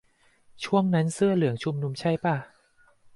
[0.63, 2.35] ช่วงนั้นเสื้อเหลืองชุมนุมใช่ป่ะ